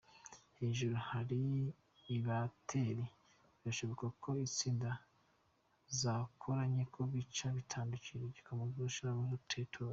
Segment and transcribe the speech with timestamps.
[0.59, 1.41] Hejuru hari
[2.15, 3.05] ibateri,
[3.59, 4.91] birashoboka ko intsinga
[5.99, 9.89] zakoranyeko bica bitandukira igikono bashiramwo igitoro.